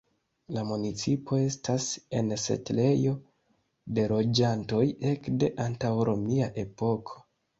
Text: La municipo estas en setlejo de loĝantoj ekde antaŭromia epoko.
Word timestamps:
La 0.55 0.61
municipo 0.67 1.37
estas 1.47 1.89
en 2.19 2.31
setlejo 2.45 3.13
de 3.99 4.07
loĝantoj 4.13 4.81
ekde 5.13 5.51
antaŭromia 5.67 6.49
epoko. 6.65 7.23